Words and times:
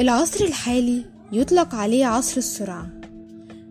العصر 0.00 0.44
الحالي 0.44 1.04
يطلق 1.32 1.74
عليه 1.74 2.06
عصر 2.06 2.36
السرعة. 2.36 2.90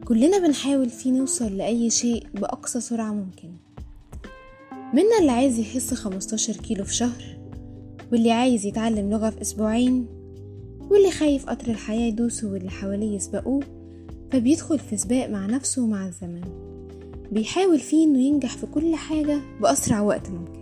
كلنا 0.06 0.40
بنحاول 0.40 0.90
فيه 0.90 1.12
نوصل 1.12 1.58
لأي 1.58 1.90
شيء 1.90 2.28
بأقصى 2.34 2.82
سرعة 2.82 3.14
ممكن. 3.14 3.50
منا 4.94 5.20
اللي 5.20 5.32
عايز 5.32 5.60
يخس 5.60 5.94
15 5.94 6.54
كيلو 6.58 6.84
في 6.84 6.96
شهر 6.96 7.38
واللي 8.12 8.32
عايز 8.32 8.66
يتعلم 8.66 9.10
لغة 9.10 9.30
في 9.30 9.42
أسبوعين 9.42 10.06
واللي 10.90 11.12
خايف 11.12 11.46
قطر 11.46 11.68
الحياة 11.68 12.08
يدوسه 12.08 12.48
واللي 12.48 12.70
حواليه 12.70 13.16
يسبقوه 13.16 13.64
فبيدخل 14.32 14.80
في 14.80 14.98
سباق 14.98 15.30
مع 15.30 15.46
نفسه 15.46 15.84
ومع 15.84 16.08
الزمن. 16.08 16.42
بيحاول 17.32 17.80
فيه 17.80 18.06
إنه 18.06 18.20
ينجح 18.20 18.58
في 18.58 18.66
كل 18.66 18.96
حاجة 18.96 19.40
بأسرع 19.62 20.02
وقت 20.02 20.30
ممكن. 20.30 20.59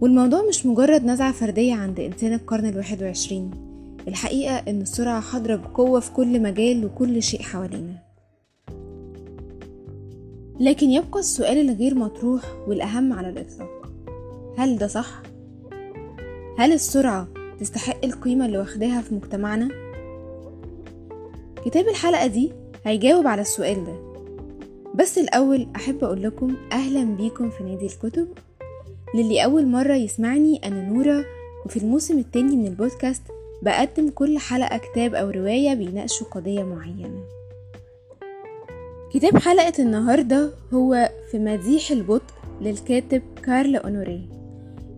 والموضوع 0.00 0.42
مش 0.48 0.66
مجرد 0.66 1.04
نزعة 1.04 1.32
فردية 1.32 1.74
عند 1.74 2.00
إنسان 2.00 2.32
القرن 2.32 2.66
الواحد 2.66 3.02
وعشرين. 3.02 3.50
الحقيقة 4.08 4.54
إن 4.56 4.80
السرعة 4.80 5.20
حاضرة 5.20 5.56
بقوة 5.56 6.00
في 6.00 6.12
كل 6.12 6.42
مجال 6.42 6.84
وكل 6.84 7.22
شيء 7.22 7.42
حوالينا. 7.42 7.94
لكن 10.60 10.90
يبقى 10.90 11.20
السؤال 11.20 11.70
الغير 11.70 11.94
مطروح 11.94 12.42
والأهم 12.68 13.12
على 13.12 13.28
الإطلاق. 13.28 13.90
هل 14.58 14.78
ده 14.78 14.86
صح؟ 14.86 15.22
هل 16.58 16.72
السرعة 16.72 17.28
تستحق 17.60 18.04
القيمة 18.04 18.46
اللي 18.46 18.58
واخداها 18.58 19.00
في 19.02 19.14
مجتمعنا؟ 19.14 19.68
كتاب 21.64 21.88
الحلقة 21.88 22.26
دي 22.26 22.52
هيجاوب 22.84 23.26
على 23.26 23.42
السؤال 23.42 23.84
ده. 23.84 23.94
بس 24.94 25.18
الأول 25.18 25.66
أحب 25.76 26.04
أقول 26.04 26.22
لكم 26.22 26.56
أهلا 26.72 27.04
بيكم 27.04 27.50
في 27.50 27.64
نادي 27.64 27.86
الكتب. 27.86 28.28
للي 29.14 29.44
أول 29.44 29.66
مرة 29.66 29.94
يسمعني 29.94 30.60
أنا 30.64 30.82
نورة 30.82 31.24
وفي 31.66 31.76
الموسم 31.76 32.18
التاني 32.18 32.56
من 32.56 32.66
البودكاست 32.66 33.22
بقدم 33.62 34.08
كل 34.08 34.38
حلقة 34.38 34.78
كتاب 34.78 35.14
أو 35.14 35.30
رواية 35.30 35.74
بيناقشوا 35.74 36.26
قضية 36.26 36.62
معينة. 36.62 37.24
كتاب 39.12 39.38
حلقة 39.38 39.72
النهاردة 39.82 40.50
هو 40.72 41.10
في 41.30 41.38
مديح 41.38 41.90
البطء 41.90 42.34
للكاتب 42.60 43.22
كارل 43.42 43.76
أونوري 43.76 44.28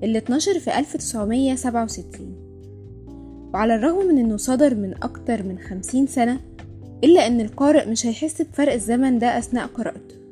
اللي 0.03 0.19
اتنشر 0.19 0.59
في 0.59 0.79
1967 0.79 2.47
وعلى 3.55 3.75
الرغم 3.75 4.07
من 4.07 4.19
إنه 4.19 4.37
صدر 4.37 4.75
من 4.75 4.95
أكتر 5.03 5.43
من 5.43 5.59
خمسين 5.59 6.07
سنة 6.07 6.41
إلا 7.05 7.27
إن 7.27 7.41
القارئ 7.41 7.91
مش 7.91 8.07
هيحس 8.07 8.43
بفرق 8.43 8.73
الزمن 8.73 9.19
ده 9.19 9.39
أثناء 9.39 9.67
قراءته. 9.67 10.26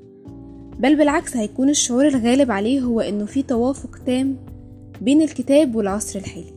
بل 0.78 0.97
بالعكس 0.97 1.36
هيكون 1.36 1.69
الشعور 1.69 2.08
الغالب 2.08 2.50
عليه 2.50 2.80
هو 2.80 3.00
إنه 3.00 3.25
في 3.25 3.42
توافق 3.42 3.98
تام 4.06 4.36
بين 5.00 5.22
الكتاب 5.22 5.75
والعصر 5.75 6.19
الحالي. 6.19 6.55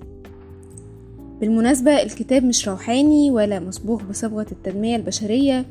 بالمناسبة 1.39 2.03
الكتاب 2.03 2.43
مش 2.43 2.67
روحاني 2.67 3.31
ولا 3.31 3.59
مصبوغ 3.59 4.03
بصبغة 4.03 4.45
التنمية 4.51 4.95
البشرية 4.95 5.65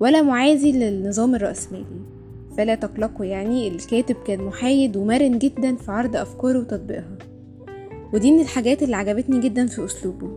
ولا 0.00 0.22
معازي 0.22 0.72
للنظام 0.72 1.34
الرأسمالي. 1.34 1.84
فلا 2.56 2.74
تقلقوا 2.74 3.24
يعني 3.24 3.68
الكاتب 3.68 4.16
كان 4.26 4.40
محايد 4.40 4.96
ومرن 4.96 5.38
جدا 5.38 5.76
في 5.76 5.92
عرض 5.92 6.16
أفكاره 6.16 6.58
وتطبيقها. 6.58 7.18
ودي 8.12 8.32
من 8.32 8.40
الحاجات 8.40 8.82
اللي 8.82 8.96
عجبتني 8.96 9.40
جدا 9.40 9.66
في 9.66 9.84
أسلوبه. 9.84 10.30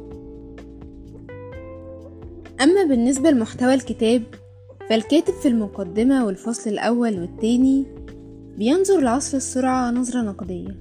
أما 2.62 2.84
بالنسبة 2.84 3.32
لمحتوى 3.32 3.74
الكتاب 3.74 4.24
فالكاتب 4.90 5.34
في 5.34 5.48
المقدمة 5.48 6.26
والفصل 6.26 6.70
الأول 6.70 7.20
والتاني 7.20 7.86
بينظر 8.58 9.00
لعصر 9.02 9.38
السرعة 9.38 9.92
نظرة 9.92 10.22
نقدية. 10.22 10.78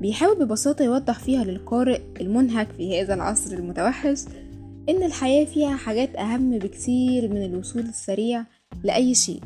بيحاول 0.00 0.44
ببساطة 0.44 0.84
يوضح 0.84 1.18
فيها 1.18 1.44
للقارئ 1.44 2.00
المنهك 2.20 2.68
في 2.76 3.00
هذا 3.00 3.14
العصر 3.14 3.56
المتوحش 3.56 4.24
إن 4.88 5.02
الحياة 5.02 5.44
فيها 5.44 5.76
حاجات 5.76 6.16
أهم 6.16 6.58
بكثير 6.58 7.28
من 7.28 7.44
الوصول 7.44 7.82
السريع 7.82 8.44
لأي 8.84 9.14
شيء. 9.14 9.40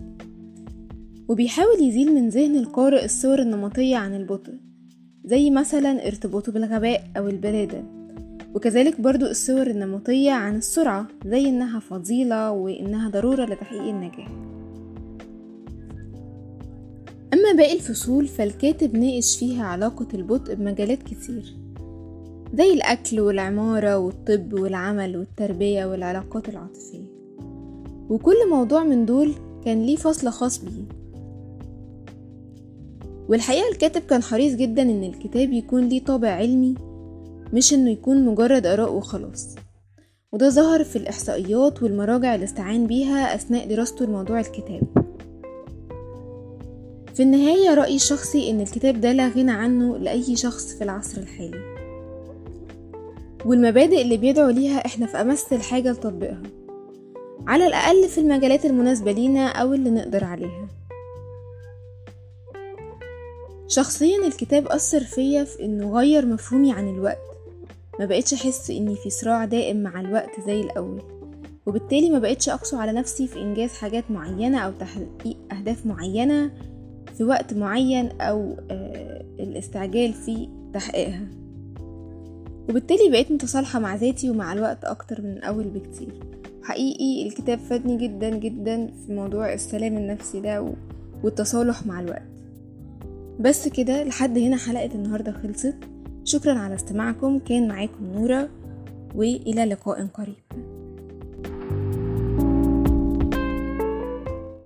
وبيحاول 1.28 1.82
يزيل 1.82 2.14
من 2.14 2.28
ذهن 2.28 2.56
القارئ 2.56 3.04
الصور 3.04 3.42
النمطية 3.42 3.96
عن 3.96 4.14
البطء 4.14 4.52
زي 5.24 5.50
مثلا 5.50 6.06
ارتباطه 6.06 6.52
بالغباء 6.52 7.10
أو 7.16 7.28
البلادة. 7.28 8.01
وكذلك 8.54 9.00
برضو 9.00 9.26
الصور 9.26 9.66
النمطية 9.66 10.30
عن 10.30 10.56
السرعة 10.56 11.06
زي 11.26 11.48
إنها 11.48 11.80
فضيلة 11.80 12.50
وإنها 12.50 13.08
ضرورة 13.08 13.44
لتحقيق 13.44 13.82
النجاح. 13.82 14.28
أما 17.34 17.52
باقي 17.56 17.74
الفصول 17.74 18.26
فالكاتب 18.26 18.96
ناقش 18.96 19.36
فيها 19.38 19.64
علاقة 19.64 20.06
البطء 20.14 20.54
بمجالات 20.54 21.02
كتير 21.02 21.56
زي 22.54 22.72
الأكل 22.72 23.20
والعمارة 23.20 23.98
والطب 23.98 24.52
والعمل 24.52 25.16
والتربية 25.16 25.84
والعلاقات 25.84 26.48
العاطفية. 26.48 27.12
وكل 28.10 28.50
موضوع 28.50 28.84
من 28.84 29.06
دول 29.06 29.34
كان 29.64 29.82
ليه 29.82 29.96
فصل 29.96 30.28
خاص 30.28 30.64
بيه. 30.64 30.84
والحقيقة 33.28 33.68
الكاتب 33.68 34.00
كان 34.00 34.22
حريص 34.22 34.54
جدا 34.54 34.82
إن 34.82 35.04
الكتاب 35.04 35.52
يكون 35.52 35.88
ليه 35.88 36.04
طابع 36.04 36.28
علمي 36.28 36.74
مش 37.52 37.74
إنه 37.74 37.90
يكون 37.90 38.24
مجرد 38.24 38.66
آراء 38.66 38.92
وخلاص. 38.92 39.48
وده 40.32 40.48
ظهر 40.48 40.84
في 40.84 40.96
الإحصائيات 40.96 41.82
والمراجع 41.82 42.34
اللي 42.34 42.44
استعان 42.44 42.86
بيها 42.86 43.34
أثناء 43.34 43.68
دراسته 43.68 44.04
لموضوع 44.04 44.40
الكتاب. 44.40 44.82
في 47.14 47.22
النهاية 47.22 47.74
رأيي 47.74 47.96
الشخصي 47.96 48.50
إن 48.50 48.60
الكتاب 48.60 49.00
ده 49.00 49.12
لا 49.12 49.28
غنى 49.28 49.50
عنه 49.50 49.98
لأي 49.98 50.36
شخص 50.36 50.74
في 50.74 50.84
العصر 50.84 51.20
الحالي. 51.20 51.72
والمبادئ 53.44 54.02
اللي 54.02 54.16
بيدعو 54.16 54.48
ليها 54.48 54.86
إحنا 54.86 55.06
في 55.06 55.20
أمس 55.20 55.52
الحاجة 55.52 55.92
لتطبيقها. 55.92 56.42
على 57.46 57.66
الأقل 57.66 58.08
في 58.08 58.18
المجالات 58.20 58.64
المناسبة 58.64 59.12
لينا 59.12 59.48
أو 59.48 59.74
اللي 59.74 59.90
نقدر 59.90 60.24
عليها. 60.24 60.68
شخصيا 63.68 64.26
الكتاب 64.26 64.66
أثر 64.66 65.00
فيا 65.00 65.44
في 65.44 65.64
إنه 65.64 65.98
غير 65.98 66.26
مفهومي 66.26 66.72
عن 66.72 66.88
الوقت. 66.88 67.31
ما 68.00 68.04
بقتش 68.06 68.34
أحس 68.34 68.70
إني 68.70 68.96
في 68.96 69.10
صراع 69.10 69.44
دائم 69.44 69.82
مع 69.82 70.00
الوقت 70.00 70.40
زي 70.46 70.60
الأول 70.60 71.02
وبالتالي 71.66 72.10
ما 72.10 72.18
بقتش 72.18 72.48
أقسو 72.48 72.76
على 72.76 72.92
نفسي 72.92 73.26
في 73.26 73.42
إنجاز 73.42 73.70
حاجات 73.70 74.10
معينة 74.10 74.58
أو 74.58 74.72
تحقيق 74.72 75.36
أهداف 75.52 75.86
معينة 75.86 76.50
في 77.16 77.24
وقت 77.24 77.54
معين 77.54 78.20
أو 78.20 78.56
آه 78.70 79.24
الاستعجال 79.40 80.12
في 80.12 80.48
تحقيقها. 80.74 81.26
وبالتالي 82.68 83.10
بقيت 83.10 83.32
متصالحة 83.32 83.78
مع 83.78 83.94
ذاتي 83.94 84.30
ومع 84.30 84.52
الوقت 84.52 84.84
أكتر 84.84 85.22
من 85.22 85.32
الأول 85.32 85.64
بكتير. 85.64 86.08
حقيقي 86.62 87.28
الكتاب 87.28 87.58
فادني 87.58 87.96
جدا 87.96 88.30
جدا 88.30 88.86
في 89.06 89.12
موضوع 89.14 89.52
السلام 89.52 89.96
النفسي 89.96 90.40
ده 90.40 90.72
والتصالح 91.22 91.86
مع 91.86 92.00
الوقت. 92.00 92.28
بس 93.40 93.68
كده 93.68 94.04
لحد 94.04 94.38
هنا 94.38 94.56
حلقة 94.56 94.94
النهاردة 94.94 95.32
خلصت. 95.32 95.76
شكرا 96.24 96.58
على 96.58 96.74
استماعكم. 96.74 97.38
كان 97.38 97.68
معاكم 97.68 98.04
نورة 98.04 98.48
وإلى 99.14 99.64
لقاء 99.64 100.06
قريب. 100.06 100.81